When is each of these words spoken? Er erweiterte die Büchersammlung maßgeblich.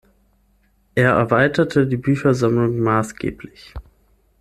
Er 0.95 1.11
erweiterte 1.13 1.85
die 1.85 1.95
Büchersammlung 1.97 2.79
maßgeblich. 2.79 3.75